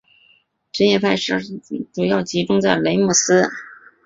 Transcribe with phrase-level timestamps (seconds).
[0.71, 3.45] 什叶派十二伊玛目派主要集中在霍姆斯。